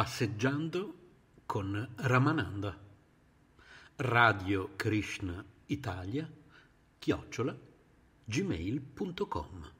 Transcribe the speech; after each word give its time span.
Passeggiando 0.00 0.94
con 1.44 1.86
Ramananda. 1.96 2.74
Radio 3.96 4.70
Krishna 4.74 5.44
Italia, 5.66 6.26
chiocciola, 6.98 7.54
gmail.com 8.24 9.79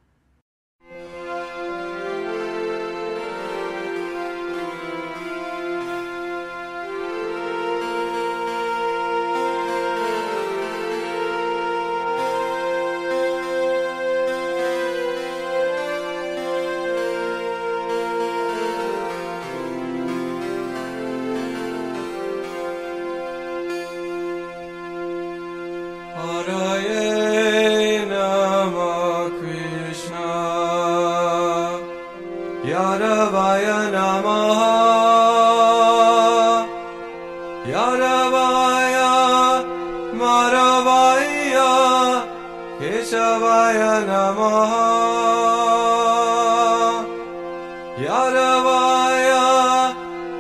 Yadavaya 48.05 49.47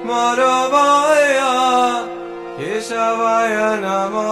Madhavaya 0.09 1.53
Keshavaya 2.59 3.71
Namah. 3.85 4.30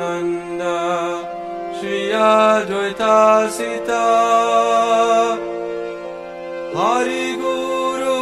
Nand 0.00 0.62
Shriya 1.78 2.30
द्वैतासिता 2.68 4.04
Hari 6.76 7.26
गोरो 7.42 8.18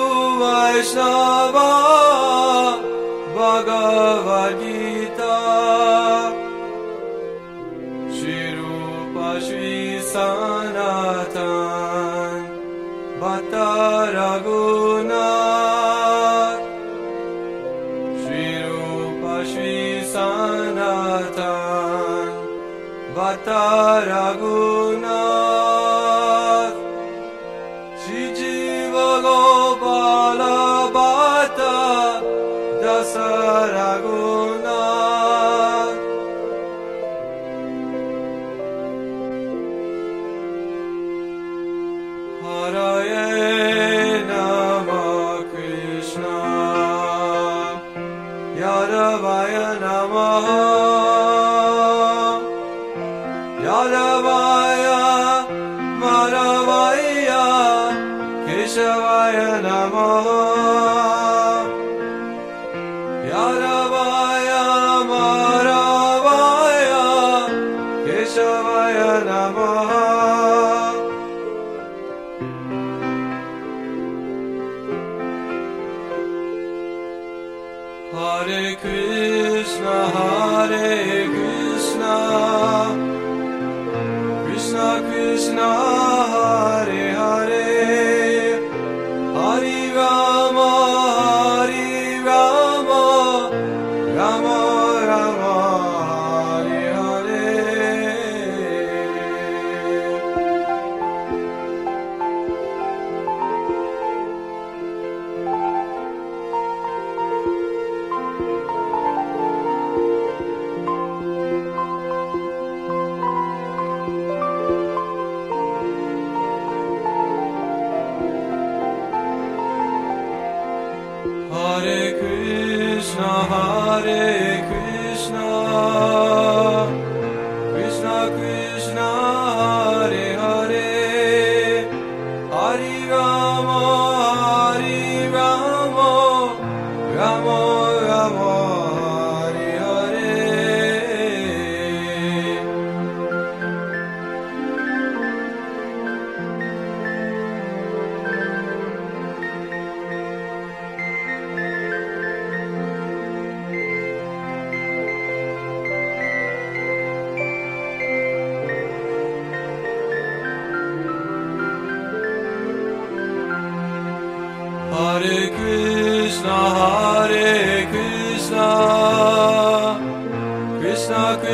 Yaravayan 48.61 49.83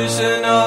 Krishna 0.07 0.66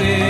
Hare 0.00 0.29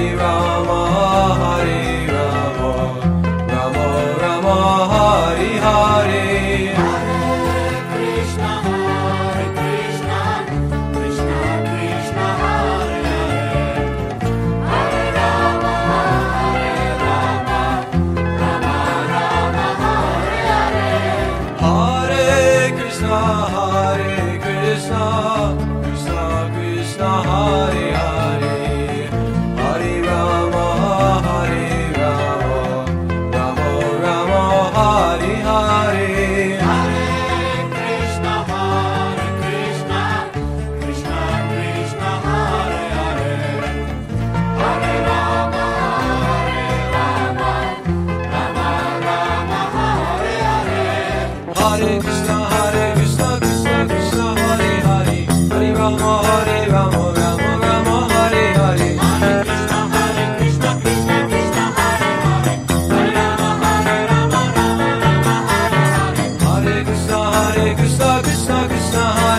be 0.00 0.14
wrong. 0.14 0.59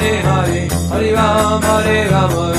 Hare 0.01 0.21
Hare. 0.23 0.67
Hare 0.89 1.13
Rama 1.13 1.65
Hare 1.65 2.09
Rama 2.09 2.50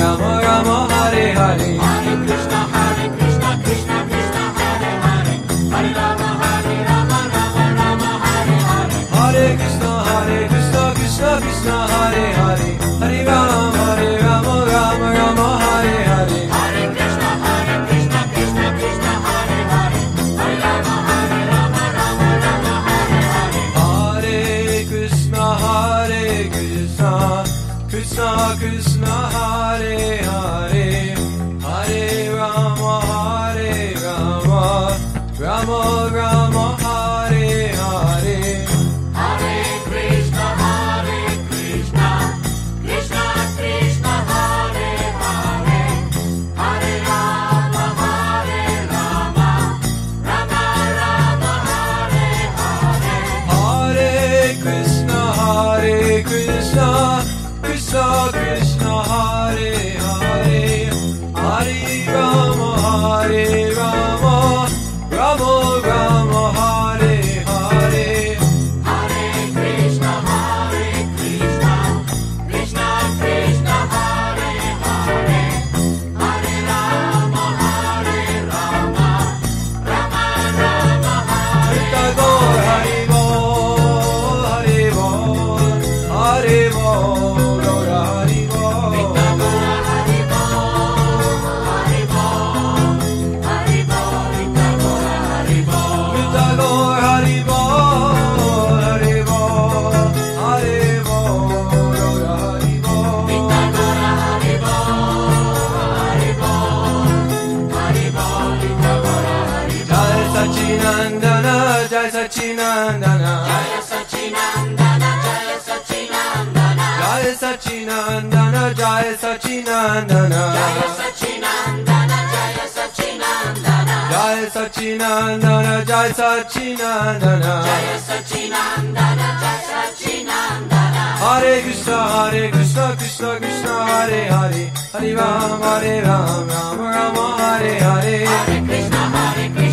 Sachinandana 117.83 118.63
Jaya 118.75 119.13
Sachinandana. 119.17 120.41
Jaya 120.55 120.87
Sachinandana 120.97 122.17
Jaya 122.33 122.65
Sachinandana. 122.75 123.97
Jaya 124.11 124.47
Sachinandana 124.55 125.73
Jaya 125.85 126.13
Sachinandana. 126.13 127.53
Jaya 127.67 127.97
Sachinandana 128.07 129.27
Jaya 129.43 129.59
Sachinandana. 129.67 131.03
Hare 131.23 131.53
Krishna 131.63 131.97
Hare 132.15 132.43
Krishna 132.51 132.85
Krishna 132.97 133.29
Krishna 133.41 133.73
Hare 133.89 134.21
Hare. 134.31 134.63
Hare 134.93 135.11
Ram 135.15 135.61
Hare 135.61 136.01
Ram 136.03 136.47
Ram 136.47 136.79
Ram 136.79 137.15
Hare 137.37 137.73
Hare. 137.79 138.17
Hare 138.25 138.57
Krishna 138.67 139.01
Hare 139.15 139.45
Krishna. 139.49 139.63
Krishna 139.63 139.72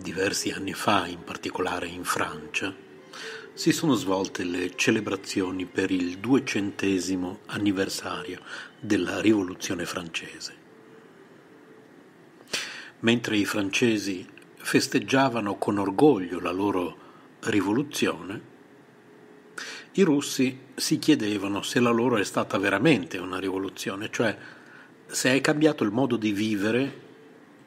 diversi 0.00 0.50
anni 0.50 0.72
fa, 0.72 1.06
in 1.06 1.24
particolare 1.24 1.86
in 1.86 2.04
Francia, 2.04 2.74
si 3.52 3.72
sono 3.72 3.94
svolte 3.94 4.44
le 4.44 4.76
celebrazioni 4.76 5.66
per 5.66 5.90
il 5.90 6.18
duecentesimo 6.18 7.40
anniversario 7.46 8.40
della 8.78 9.20
Rivoluzione 9.20 9.84
francese. 9.84 10.54
Mentre 13.00 13.36
i 13.36 13.44
francesi 13.44 14.24
festeggiavano 14.56 15.56
con 15.56 15.78
orgoglio 15.78 16.38
la 16.38 16.52
loro 16.52 16.96
rivoluzione, 17.40 18.40
i 19.92 20.02
russi 20.02 20.56
si 20.76 20.98
chiedevano 21.00 21.62
se 21.62 21.80
la 21.80 21.90
loro 21.90 22.16
è 22.16 22.24
stata 22.24 22.58
veramente 22.58 23.18
una 23.18 23.40
rivoluzione, 23.40 24.08
cioè 24.12 24.36
se 25.06 25.34
è 25.34 25.40
cambiato 25.40 25.82
il 25.82 25.90
modo 25.90 26.16
di 26.16 26.30
vivere 26.30 27.06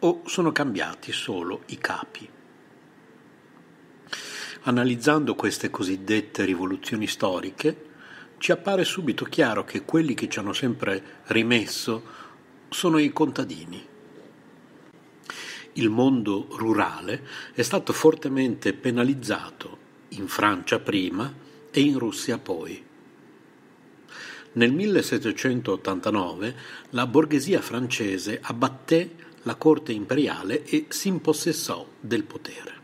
o 0.04 0.22
sono 0.26 0.52
cambiati 0.52 1.12
solo 1.12 1.64
i 1.68 1.78
capi. 1.78 2.30
Analizzando 4.64 5.36
queste 5.36 5.70
cosiddette 5.70 6.46
rivoluzioni 6.46 7.08
storiche, 7.08 7.90
ci 8.38 8.52
appare 8.52 8.84
subito 8.84 9.26
chiaro 9.26 9.64
che 9.64 9.84
quelli 9.84 10.14
che 10.14 10.28
ci 10.30 10.40
hanno 10.40 10.54
sempre 10.54 11.20
rimesso 11.26 12.04
sono 12.70 12.98
i 12.98 13.12
contadini. 13.12 13.88
Il 15.74 15.90
mondo 15.90 16.48
rurale 16.52 17.26
è 17.54 17.62
stato 17.62 17.94
fortemente 17.94 18.74
penalizzato 18.74 19.78
in 20.10 20.28
Francia 20.28 20.80
prima 20.80 21.32
e 21.72 21.80
in 21.80 21.98
Russia 21.98 22.38
poi. 22.38 22.84
Nel 24.54 24.74
1789 24.74 26.56
la 26.90 27.08
borghesia 27.08 27.62
francese 27.62 28.40
abbatté 28.42 29.30
la 29.44 29.56
corte 29.56 29.92
imperiale 29.92 30.64
e 30.64 30.86
si 30.90 31.08
impossessò 31.08 31.88
del 32.00 32.24
potere. 32.24 32.80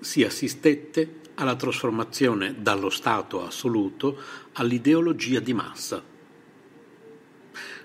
Si 0.00 0.24
assistette 0.24 1.20
alla 1.34 1.56
trasformazione 1.56 2.56
dallo 2.58 2.90
Stato 2.90 3.44
assoluto 3.44 4.18
all'ideologia 4.54 5.40
di 5.40 5.54
massa. 5.54 6.02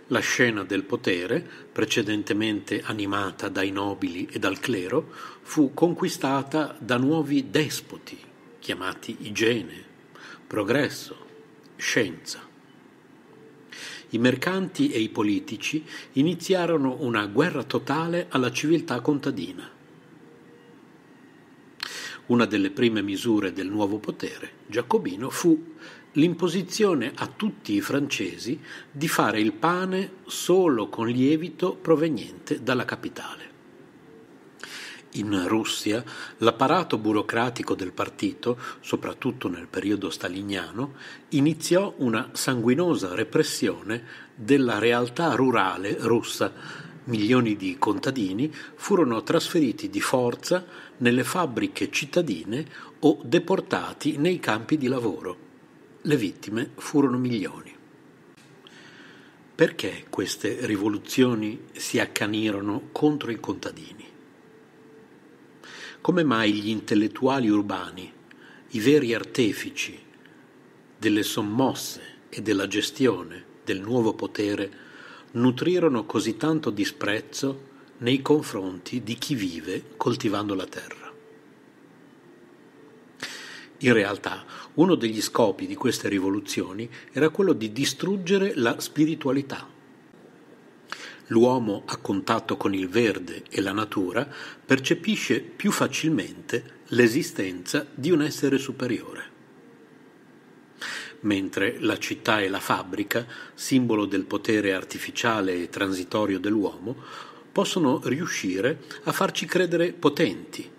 La 0.09 0.19
scena 0.19 0.63
del 0.63 0.83
potere, 0.83 1.47
precedentemente 1.71 2.81
animata 2.83 3.49
dai 3.49 3.71
nobili 3.71 4.27
e 4.31 4.37
dal 4.37 4.59
clero, 4.59 5.11
fu 5.41 5.73
conquistata 5.73 6.75
da 6.79 6.97
nuovi 6.97 7.49
despoti, 7.49 8.19
chiamati 8.59 9.17
igiene, 9.21 9.83
progresso, 10.45 11.17
scienza. 11.75 12.44
I 14.15 14.17
mercanti 14.17 14.91
e 14.91 14.99
i 14.99 15.09
politici 15.09 15.83
iniziarono 16.13 16.95
una 17.01 17.25
guerra 17.25 17.63
totale 17.63 18.27
alla 18.29 18.49
civiltà 18.49 19.01
contadina. 19.01 19.69
Una 22.27 22.45
delle 22.45 22.71
prime 22.71 23.01
misure 23.01 23.51
del 23.51 23.67
nuovo 23.67 23.97
potere 23.97 24.51
giacobino 24.67 25.29
fu 25.29 25.73
l'imposizione 26.13 27.11
a 27.13 27.27
tutti 27.27 27.73
i 27.73 27.81
francesi 27.81 28.57
di 28.89 29.09
fare 29.09 29.41
il 29.41 29.51
pane 29.51 30.11
solo 30.27 30.87
con 30.87 31.09
lievito 31.09 31.75
proveniente 31.75 32.63
dalla 32.63 32.85
capitale. 32.85 33.54
In 35.17 35.47
Russia 35.47 36.03
l'apparato 36.39 36.97
burocratico 36.97 37.73
del 37.73 37.93
partito, 37.93 38.57
soprattutto 38.81 39.47
nel 39.47 39.67
periodo 39.67 40.09
staliniano, 40.09 40.95
iniziò 41.29 41.93
una 41.97 42.31
sanguinosa 42.33 43.15
repressione 43.15 44.03
della 44.35 44.77
realtà 44.77 45.33
rurale 45.35 45.95
russa. 45.99 46.51
Milioni 47.05 47.55
di 47.55 47.77
contadini 47.77 48.51
furono 48.75 49.23
trasferiti 49.23 49.89
di 49.89 50.01
forza 50.01 50.65
nelle 50.97 51.23
fabbriche 51.23 51.89
cittadine 51.91 52.65
o 52.99 53.21
deportati 53.23 54.17
nei 54.17 54.39
campi 54.39 54.77
di 54.77 54.87
lavoro. 54.87 55.37
Le 56.01 56.17
vittime 56.17 56.71
furono 56.75 57.17
milioni. 57.17 57.73
Perché 59.55 60.07
queste 60.09 60.65
rivoluzioni 60.65 61.67
si 61.71 61.99
accanirono 61.99 62.89
contro 62.91 63.31
i 63.31 63.39
contadini? 63.39 64.14
Come 66.05 66.23
mai 66.23 66.53
gli 66.53 66.69
intellettuali 66.69 67.49
urbani, 67.49 68.13
i 68.69 68.79
veri 68.79 69.15
artefici 69.15 69.99
delle 70.99 71.23
sommosse 71.23 72.01
e 72.29 72.43
della 72.43 72.67
gestione 72.67 73.43
del 73.63 73.81
nuovo 73.81 74.13
potere, 74.13 74.69
nutrirono 75.31 76.05
così 76.05 76.37
tanto 76.37 76.69
disprezzo 76.69 77.69
nei 77.97 78.21
confronti 78.21 79.01
di 79.01 79.15
chi 79.15 79.33
vive 79.33 79.93
coltivando 79.97 80.53
la 80.53 80.67
terra? 80.67 81.11
In 83.79 83.93
realtà, 83.93 84.45
uno 84.75 84.93
degli 84.93 85.23
scopi 85.23 85.65
di 85.65 85.73
queste 85.73 86.07
rivoluzioni 86.07 86.87
era 87.13 87.29
quello 87.29 87.53
di 87.53 87.71
distruggere 87.71 88.53
la 88.53 88.79
spiritualità. 88.79 89.74
L'uomo 91.27 91.83
a 91.85 91.97
contatto 91.97 92.55
con 92.55 92.73
il 92.75 92.87
verde 92.87 93.43
e 93.49 93.61
la 93.61 93.71
natura 93.71 94.27
percepisce 94.65 95.39
più 95.41 95.71
facilmente 95.71 96.81
l'esistenza 96.89 97.87
di 97.93 98.11
un 98.11 98.21
essere 98.21 98.59
superiore. 98.59 99.33
Mentre 101.21 101.77
la 101.79 101.97
città 101.97 102.41
e 102.41 102.49
la 102.49 102.59
fabbrica, 102.59 103.25
simbolo 103.55 104.05
del 104.05 104.25
potere 104.25 104.73
artificiale 104.73 105.55
e 105.55 105.69
transitorio 105.69 106.39
dell'uomo, 106.39 106.95
possono 107.51 108.01
riuscire 108.03 108.81
a 109.03 109.11
farci 109.11 109.47
credere 109.47 109.93
potenti. 109.93 110.69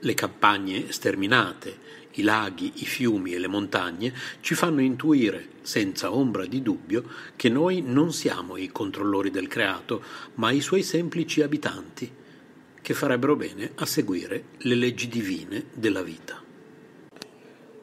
Le 0.00 0.14
campagne 0.14 0.92
sterminate, 0.92 1.78
i 2.18 2.22
laghi, 2.22 2.72
i 2.76 2.84
fiumi 2.84 3.32
e 3.32 3.38
le 3.38 3.48
montagne 3.48 4.12
ci 4.40 4.54
fanno 4.54 4.80
intuire, 4.80 5.48
senza 5.62 6.12
ombra 6.12 6.46
di 6.46 6.62
dubbio, 6.62 7.04
che 7.36 7.48
noi 7.48 7.82
non 7.82 8.12
siamo 8.12 8.56
i 8.56 8.68
controllori 8.68 9.30
del 9.30 9.48
creato, 9.48 10.02
ma 10.34 10.50
i 10.50 10.60
suoi 10.60 10.82
semplici 10.82 11.42
abitanti, 11.42 12.10
che 12.80 12.94
farebbero 12.94 13.36
bene 13.36 13.72
a 13.76 13.86
seguire 13.86 14.44
le 14.58 14.74
leggi 14.74 15.08
divine 15.08 15.66
della 15.74 16.02
vita. 16.02 16.42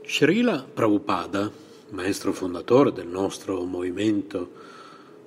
Srila 0.06 0.63
Prabhupada, 0.63 1.52
maestro 1.91 2.34
fondatore 2.34 2.91
del 2.91 3.08
nostro 3.08 3.63
movimento 3.63 4.52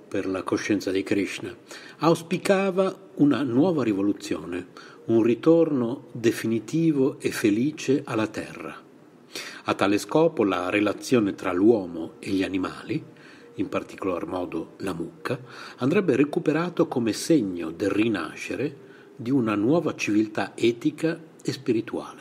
per 0.09 0.27
la 0.27 0.43
coscienza 0.43 0.91
di 0.91 1.03
Krishna, 1.03 1.55
auspicava 1.99 3.11
una 3.17 3.43
nuova 3.43 3.83
rivoluzione, 3.83 4.69
un 5.07 5.23
ritorno 5.23 6.09
definitivo 6.13 7.19
e 7.21 7.31
felice 7.31 8.03
alla 8.05 8.27
terra. 8.27 8.87
A 9.69 9.75
tale 9.75 9.99
scopo 9.99 10.45
la 10.45 10.71
relazione 10.71 11.35
tra 11.35 11.53
l'uomo 11.53 12.13
e 12.21 12.31
gli 12.31 12.43
animali, 12.43 13.05
in 13.57 13.69
particolar 13.69 14.25
modo 14.25 14.77
la 14.79 14.95
mucca, 14.95 15.39
andrebbe 15.77 16.17
recuperato 16.17 16.89
come 16.89 17.13
segno 17.13 17.71
del 17.71 17.91
rinascere 17.91 18.77
di 19.15 19.31
una 19.31 19.55
nuova 19.57 19.95
civiltà 19.95 20.53
etica 20.57 21.21
e 21.43 21.53
spirituale. 21.53 22.21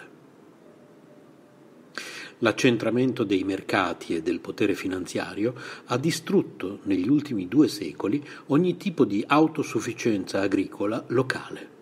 L'accentramento 2.40 3.24
dei 3.24 3.46
mercati 3.46 4.14
e 4.14 4.22
del 4.22 4.42
potere 4.42 4.76
finanziario 4.76 5.54
ha 5.86 5.98
distrutto 5.98 6.80
negli 6.84 7.08
ultimi 7.08 7.48
due 7.48 7.70
secoli 7.70 8.22
ogni 8.48 8.76
tipo 8.76 9.06
di 9.06 9.24
autosufficienza 9.26 10.42
agricola 10.42 11.02
locale. 11.08 11.77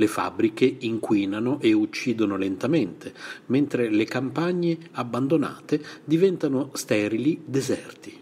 Le 0.00 0.06
fabbriche 0.06 0.78
inquinano 0.78 1.60
e 1.60 1.74
uccidono 1.74 2.38
lentamente, 2.38 3.12
mentre 3.48 3.90
le 3.90 4.06
campagne 4.06 4.78
abbandonate 4.92 5.84
diventano 6.02 6.70
sterili 6.72 7.42
deserti. 7.44 8.18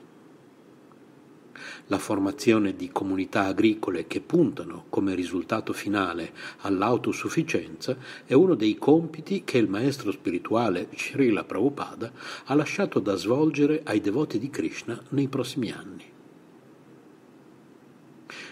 La 1.86 1.98
formazione 1.98 2.74
di 2.74 2.90
comunità 2.90 3.44
agricole 3.44 4.08
che 4.08 4.20
puntano 4.20 4.86
come 4.88 5.14
risultato 5.14 5.72
finale 5.72 6.32
all'autosufficienza 6.62 7.96
è 8.24 8.34
uno 8.34 8.56
dei 8.56 8.76
compiti 8.76 9.44
che 9.44 9.58
il 9.58 9.68
maestro 9.68 10.10
spirituale 10.10 10.88
Srila 10.96 11.44
Prabhupada 11.44 12.10
ha 12.46 12.54
lasciato 12.54 12.98
da 12.98 13.14
svolgere 13.14 13.82
ai 13.84 14.00
devoti 14.00 14.40
di 14.40 14.50
Krishna 14.50 15.00
nei 15.10 15.28
prossimi 15.28 15.70
anni. 15.70 16.07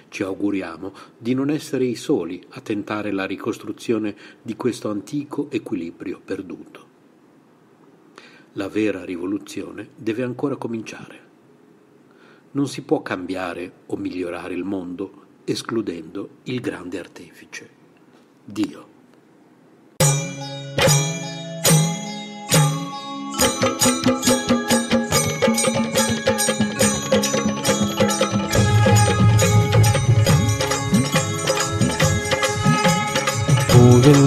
Ci 0.09 0.23
auguriamo 0.23 0.93
di 1.19 1.35
non 1.35 1.51
essere 1.51 1.85
i 1.85 1.95
soli 1.95 2.43
a 2.51 2.61
tentare 2.61 3.13
la 3.13 3.25
ricostruzione 3.25 4.17
di 4.41 4.57
questo 4.57 4.89
antico 4.89 5.49
equilibrio 5.51 6.21
perduto. 6.25 6.85
La 8.53 8.69
vera 8.69 9.05
rivoluzione 9.05 9.91
deve 9.95 10.23
ancora 10.23 10.57
cominciare. 10.57 11.25
Non 12.53 12.69
si 12.69 12.83
può 12.83 13.03
cambiare 13.03 13.73
o 13.87 13.97
migliorare 13.97 14.55
il 14.55 14.65
mondo 14.65 15.25
escludendo 15.45 16.39
il 16.45 16.61
grande 16.61 16.99
artefice, 16.99 17.69
Dio. 18.45 18.95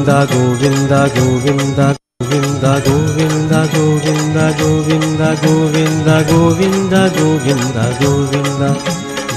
Govind 0.10 0.92
Govind 1.16 1.80
Govind 2.30 2.64
Govind 2.86 3.54
Govind 3.74 4.38
Govind 4.60 5.26
Govind 5.42 6.10
Govind 6.30 6.30
Govind 6.30 6.98
Govind 7.18 7.78
Govind 8.02 8.64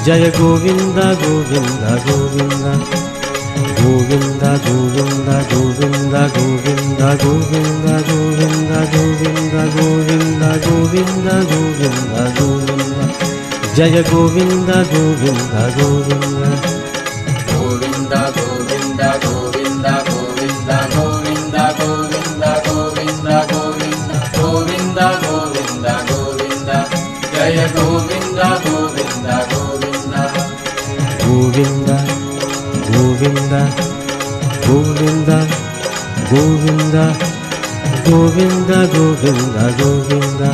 जय 0.07 0.25
गोविन्द 0.39 0.99
गोविन्द 1.23 1.85
गोविन्द 2.07 2.65
गोविन्द 3.81 4.45
गोविन्द 4.65 5.35
गोविन्द 5.53 6.15
गोविन्द 6.33 7.03
गोविन्द 7.23 7.93
गोविन्द 8.95 8.95
गोविन्द 8.95 9.55
गोविन्द 9.77 10.45
गोविन्द 10.65 11.29
गोविन्द 11.53 12.17
गोविन्द 12.39 12.97
जय 13.77 14.03
Govind 14.13 14.71
Govind 14.95 15.55
Govind 15.79 16.45
Govind 17.51 18.15
Govind 18.39 19.03
Govind 19.27 19.62
Govinda, 25.63 25.95
Govinda, 26.09 26.79
Jaya 27.35 27.67
Govinda, 27.77 28.47
Govinda, 28.65 29.35
Govinda. 29.53 30.23
Govinda, 31.23 31.97
Govinda, 32.91 33.63
Govinda, 34.67 35.39
Govinda, 36.31 37.05
Govinda, 38.05 38.79
Govinda, 38.95 39.65
Govinda, 39.79 40.51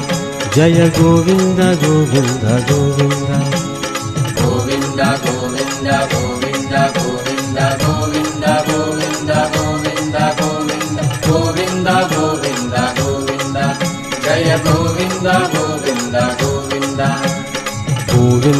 Jaya 0.55 0.88
Govinda, 0.99 1.66
Govinda, 1.81 2.53
Govinda. 2.68 3.38
Govinda, 4.37 5.09
Govinda, 5.25 5.97
Govinda, 6.12 6.92
Govinda, 7.01 7.88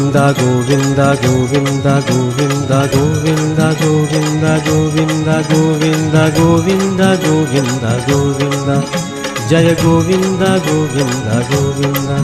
Govinda 0.09 0.27
Govinda 0.41 1.07
Govinda 1.21 1.93
Govinda 2.09 2.79
Govinda 2.91 3.67
Govinda 3.81 4.53
Govinda 4.67 5.35
Govinda 5.49 6.23
Govinda 6.37 7.09
Govinda 7.25 7.91
Govinda 8.07 8.77
जय 9.49 9.69
गोविन्दा 9.81 10.49
गोविन्दा 10.65 11.35
गोविन्दा 11.51 12.17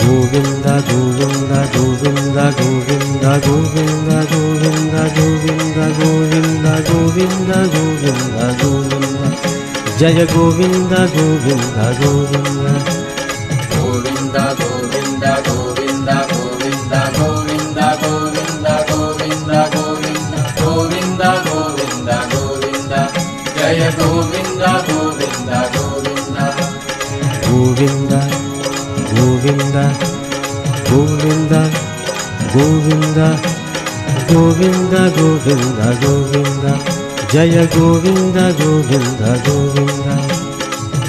गोविन्दा 0.00 0.74
गोविन्दा 0.88 1.60
गोविन्दा 1.76 2.44
गोविन्दा 2.56 3.34
गोविन्दा 3.44 4.16
गोविन्दा 4.32 5.04
गोविन्दा 5.18 5.86
गोविन्दा 5.98 6.72
गोविन्दा 6.88 7.58
गोविन्दा 7.74 8.46
गोविन्दा 8.62 9.28
जय 10.00 10.24
Govinda 10.34 11.04
Govinda 11.16 11.90
Govinda 12.00 12.97
Jaya 23.88 23.96
Govinda 23.96 24.84
Govinda 24.84 25.60
Govinda 25.72 26.46
Govinda 27.48 28.20
Govinda 29.16 29.84
Govinda 30.90 31.62
Govinda 32.52 32.52
Govinda 32.52 33.28
Govinda 34.28 35.02
Govinda 35.16 35.86
Govinda 36.02 36.72
Jaya 37.32 37.64
Govinda 37.72 38.44
Govinda 38.60 39.30
Govinda 39.48 40.14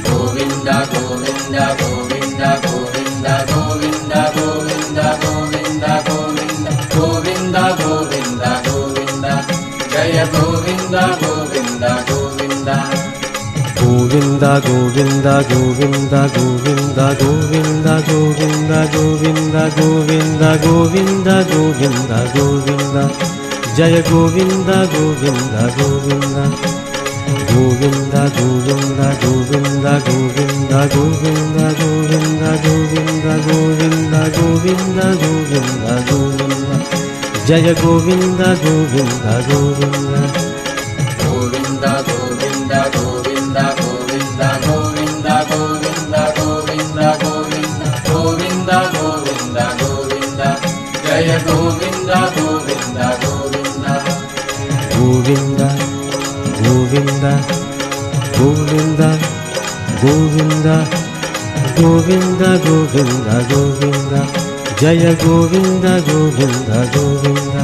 Govinda 0.08 0.76
Govinda 0.96 1.66
Govinda 1.80 2.50
Govinda 2.64 3.34
Govinda 3.52 4.24
Govinda 4.40 5.08
Govinda 5.20 5.94
Govinda 6.08 6.54
Govinda 6.96 7.64
Govinda 7.84 8.52
Govinda 8.64 9.34
Jaya 9.92 10.26
Govinda 10.32 11.04
Govinda 11.20 11.92
Govinda 12.08 12.19
Govinda 14.00 14.62
Govinda 14.62 15.44
Govinda 15.44 16.22
Govinda 16.32 17.08
Govinda 17.20 17.96
Govinda 18.08 18.80
Govinda 18.96 19.62
Govinda 19.76 20.56
Govinda 20.64 21.44
Govinda 21.52 22.20
Govinda 22.34 23.04
Jaya 23.76 24.02
Govinda 24.10 24.78
Govinda 24.94 25.64
Govinda 25.76 26.44
Govinda 27.52 28.24
Govinda 28.40 29.12
Govinda 29.20 29.20
Govinda 29.20 30.00
Govinda 30.08 30.84
Govinda 30.96 31.28
Govinda 31.84 32.52
Govinda 33.44 34.14
Govinda 34.16 35.04
Govinda 35.20 35.96
Govinda 36.10 36.76
Jaya 37.48 37.74
Govinda 37.84 38.48
Govinda 38.64 39.34
Govinda 39.50 40.14
Govinda 41.20 41.94
Govinda 42.08 42.82
Govinda 42.94 43.19
Govinda 51.48 52.20
Govinda 52.36 53.08
Govinda 53.24 53.94
Govinda 54.96 55.68
Govinda 56.64 57.32
Govinda 58.38 59.10
Govinda 60.02 60.76
Govinda 61.78 62.50
Govinda 62.66 63.36
Govinda 63.52 64.22
Jaya 64.82 65.14
Govinda 65.24 65.94
Govinda 66.08 66.78
Govinda 66.94 67.64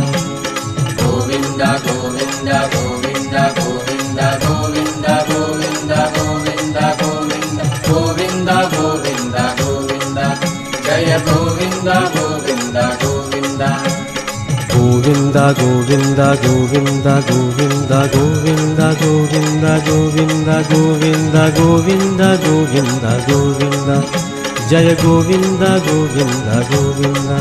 Govinda 0.99 1.69
Govinda 1.83 2.57
Govinda 2.75 3.43
Govinda 3.59 4.27
Govinda 4.45 5.15
Govinda 5.27 6.01
Govinda 6.15 6.87
Govinda 6.99 7.67
Govinda 7.87 8.57
Govinda 8.75 9.45
Govinda 9.59 10.27
Jaya 10.85 11.19
Govinda 11.25 11.97
Govinda 12.15 13.14
Govinda 13.55 15.53
Govinda 15.53 16.35
Govinda 16.35 16.35
Govinda 16.43 17.15
Govinda 17.23 17.99
Govinda 18.11 18.87
Govinda 18.99 19.73
Govinda 19.87 20.57
Govinda 20.67 21.49
Govinda 21.55 22.29
Govinda 22.43 23.11
Govinda 23.27 23.97
Jaya 24.69 24.95
Govinda 24.95 25.79
Govinda 25.87 26.55
Govinda 26.69 27.37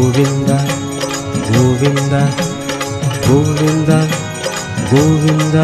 Govind 0.01 0.49
Govind 1.55 2.13
Govind 3.25 3.89
Govind 4.91 5.57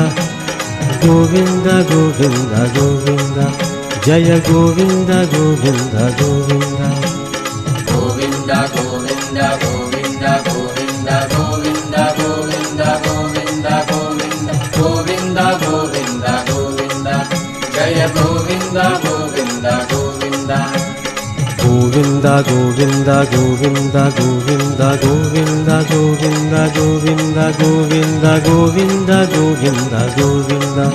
Govind 1.05 1.67
Govind 1.91 2.53
Govind 2.77 3.39
जय 4.07 4.29
Govind 4.49 5.11
Govind 5.33 5.95
Govind 6.21 6.76
Govinda 21.67 22.41
Govinda 22.47 23.25
Govinda 23.25 24.03
Govinda 24.17 24.89
Govinda 25.03 25.77
Govinda 25.91 26.63
Govinda 26.77 27.51
Govinda 27.59 28.39
Govinda 28.47 29.19
Govinda 29.35 30.01
Govinda 30.15 30.85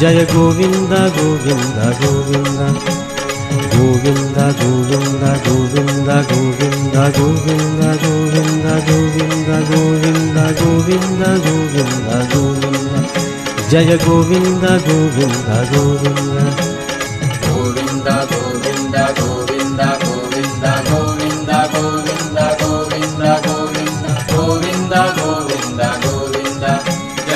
Jaya 0.00 0.24
Govinda 0.32 1.00
Govinda 1.16 1.86
Govinda 2.00 2.68
Govinda 3.76 4.46
Govinda 4.60 5.34
Govinda 5.44 5.44
Govinda 5.44 6.16
Govinda 6.38 7.12
Govinda 7.18 8.74
Govinda 8.88 9.54
Govinda 9.68 10.46
Govinda 10.58 11.30
Govinda 11.44 12.18
Govinda 12.32 13.00
Jaya 13.70 13.96
Govinda 14.06 14.72
Govinda 14.88 15.56
Govinda 15.70 16.44
Govinda 17.44 18.37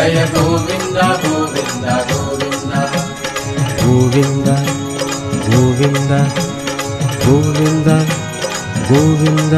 జయ 0.03 0.27
గోవింద 0.35 0.97
గోవింద 0.97 1.87
గోవింద. 2.11 2.75
గోవింద 3.83 4.49
గోవింద 5.49 6.13
గోవింద 7.27 7.89
గోవింద 8.89 9.55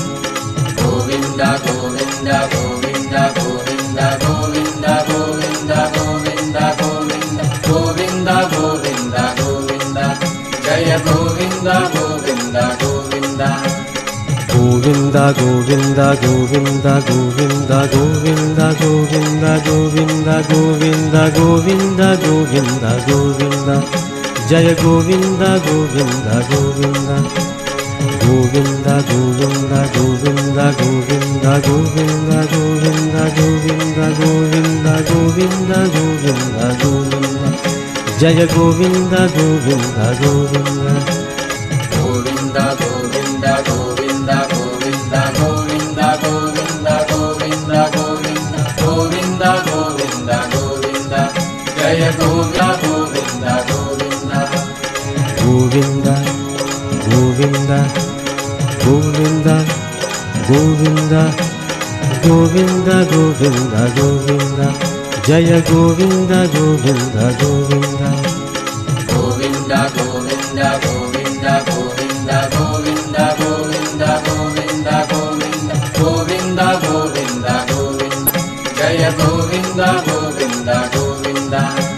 गोविन्द 15.17 15.99
गोविन्द 16.21 16.87
गोविन्द 17.07 17.71
गोविन्द 17.93 18.59
गोविन्द 18.79 19.45
गोविन्द 19.67 20.27
गोविन्द 20.49 20.49
गोविन्द 20.49 21.15
गोविन्द 21.37 22.01
गोविन्द 22.23 22.85
गोविन्द 23.07 23.69
जय 24.49 24.67
गोविन्द 24.81 25.41
गोविन्द 25.65 26.27
गोविन्द 26.49 27.09
गोविन्द 28.23 28.87
गोविन्द 29.09 29.73
गोविन्द 29.95 30.59
गोविन्द 30.77 31.47
गोविन्द 31.67 33.15
गोविन्द 33.39 33.39
गोविन्द 33.39 33.99
गोविन्द 34.19 34.87
गोविन्द 35.09 35.73
गोविन्द 35.95 36.61
गोविन्द 36.83 37.41
जय 38.21 38.45
Govind 38.55 39.15
Govind 39.37 39.97
Govind 40.21 41.26
Govinda, 57.47 57.79
Govinda, 58.83 59.55
Govinda, 60.49 61.23
Govinda, 62.27 63.05
Govinda, 63.05 63.81
Govinda, 63.95 64.67
Jaya 65.27 65.61
Govinda, 65.61 66.39
Govinda, 66.51 67.25
Govinda, 67.39 68.09
Govinda 69.07 69.79
Govinda 69.95 70.69
Govinda 70.83 71.55
Govinda 71.71 72.37
Govinda 72.51 73.29
Govinda 73.47 74.11
Govinda 74.27 75.07
Govinda 75.07 75.67
Govinda 75.95 76.67
Govinda 76.83 77.55
Govinda 77.71 78.31
Jaya 78.75 79.11
Govinda 79.15 79.89
Govinda 80.03 80.77
Govinda 80.91 81.97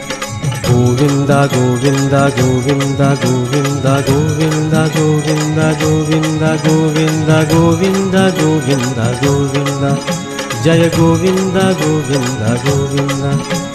Govinda, 0.69 1.47
Govinda, 1.47 2.29
Govinda, 2.37 3.15
Govinda, 3.21 4.01
Govinda, 4.03 4.03
Govinda, 4.07 5.18
Govinda, 6.63 7.45
Govinda, 7.45 8.31
Govinda, 8.31 8.31
Govinda, 8.41 9.05
Govinda, 9.21 9.91
Jaya 10.63 10.89
Govinda, 10.97 11.73
Govinda, 11.79 12.49
Govinda. 12.65 13.69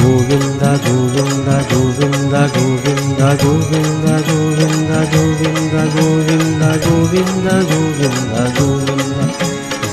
Govinda, 0.00 0.70
Govinda, 0.84 1.56
Govinda, 1.70 2.40
Govinda, 2.54 3.36
Govinda, 3.42 4.16
Govinda, 4.28 5.02
Govinda, 5.12 5.82
Govinda, 5.94 6.70
Govinda, 6.84 7.56
Govinda, 7.70 8.42
Govinda, 8.58 9.22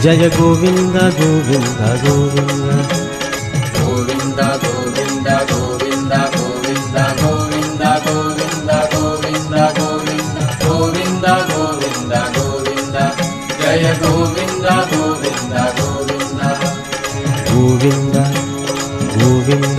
Jaya 0.01 0.29
Govinda, 0.37 1.11
Govinda, 1.19 1.89
Govinda. 2.03 2.75
Govinda 3.79 4.59
Govinda 4.63 5.76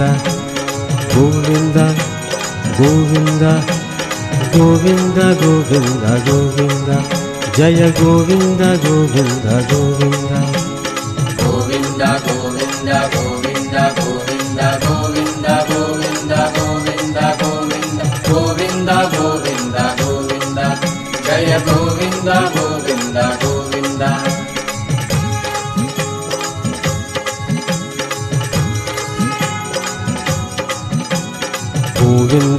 Govind 0.00 1.78
Govind 2.78 3.44
Govind 4.56 5.18
Govind 5.42 6.04
Govind 6.28 6.90
जय 7.58 7.90
Govind 8.00 8.62
Govind 8.84 9.46
Govind 9.72 10.27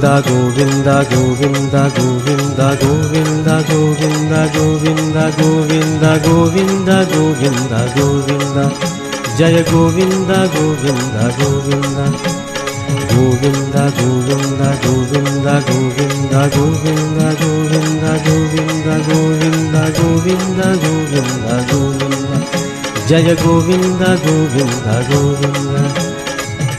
Govinda, 0.00 0.22
Govinda, 0.22 1.04
Govinda, 1.12 1.90
Govinda, 1.92 2.74
Govinda, 2.80 3.60
Govinda, 3.68 4.48
Govinda, 4.56 5.30
Govinda, 5.36 6.18
Govinda, 6.24 7.04
Govinda, 7.12 7.80
Govinda, 7.94 8.64
Jaya 9.36 9.62
Govinda, 9.70 10.48
Govinda, 10.56 11.24
Govinda, 11.36 12.06
Govinda, 13.12 13.84
Govinda, 13.92 14.32
Govinda, 14.32 14.68
Govinda, 14.80 15.60
Govinda, 15.68 16.48
Govinda, 16.48 17.34
Govinda, 17.44 18.16
Govinda, 18.24 19.84
Govinda, 20.00 20.66
Govinda, 20.80 21.56
Govinda, 21.68 22.36
Jaya 23.06 23.34
Govinda, 23.36 24.16
Govinda, 24.24 24.94
Govinda. 25.10 25.82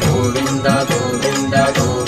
Govinda 0.10 0.86
Govinda 0.90 1.64
Govinda 1.78 2.01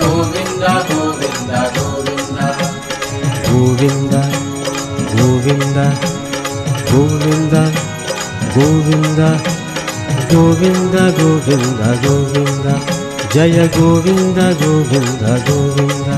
Govind 0.00 0.64
Govind 0.90 1.52
Govind 1.76 2.40
Govind 3.48 4.14
Govind 6.90 6.92
Govind 6.92 7.54
Govind 10.32 10.96
Govind 11.18 11.82
Govind 12.04 12.66
जय 13.34 13.56
गोविन्द 13.76 14.38
गोविन्द 14.62 15.24
गोविन्द 15.48 16.08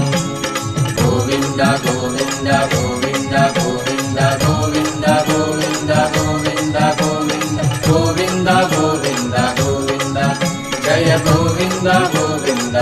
गोविन्द 1.01 1.63
गोविन्द 1.89 2.49
गोविन्द 2.75 3.35
गोविन्द 3.59 4.21
गोविन्द 4.45 5.07
गोविन्द 5.29 5.93
गोविन्द 6.17 6.79
गोविन्द 7.01 7.59
गोविन्द 7.87 8.49
गोविन्द 8.75 9.37
गोविन्द 9.61 10.19
जय 10.87 11.11
गोविन्द 11.29 11.89
गोविन्द 12.17 12.77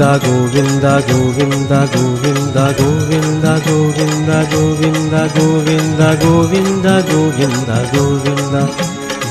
गोविन्द 0.00 0.84
गोविन्द 1.08 1.72
गोविन्द 1.94 2.58
गोविन्द 2.78 3.46
गोविन्द 3.66 4.30
गोविन्द 4.54 5.16
गोविन्द 5.34 6.00
गोविन्द 6.22 6.22
गोविन्द 6.30 6.86
गोविन्द 7.10 7.70
गोविन्द 7.92 8.54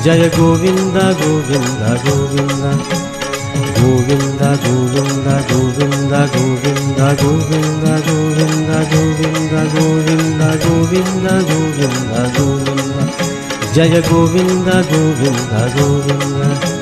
जय 0.04 0.24
गोविन्द 0.38 0.98
गोविन्द 1.22 1.82
गोविन्द 2.06 2.66
गोविन्द 3.80 4.44
गोविन्द 4.62 5.32
गोविन्द 5.50 6.14
गोविन्द 6.30 7.02
गोविन्द 7.22 8.70
गोविन्द 8.92 8.92
गोविन्द 8.94 9.56
गोविन्द 9.74 10.46
गोविन्द 10.66 11.28
गोविन्द 11.50 12.20
गोविन्द 12.38 12.94
जय 13.76 14.02
गोविन्द 14.12 14.70
गोविन्द 14.92 15.56
गोविन्द 15.80 16.79